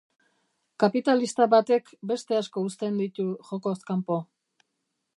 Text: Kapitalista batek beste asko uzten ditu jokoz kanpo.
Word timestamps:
Kapitalista 0.83 1.47
batek 1.51 1.93
beste 2.13 2.39
asko 2.39 2.65
uzten 2.71 3.01
ditu 3.05 3.29
jokoz 3.51 3.79
kanpo. 3.93 4.23